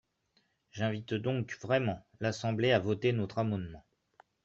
J’invite 0.71 1.13
donc 1.13 1.55
vraiment 1.61 2.03
l’Assemblée 2.21 2.71
à 2.71 2.79
voter 2.79 3.13
notre 3.13 3.37
amendement. 3.37 3.85